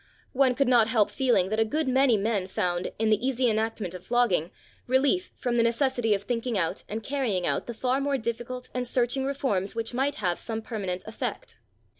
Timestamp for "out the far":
7.45-8.01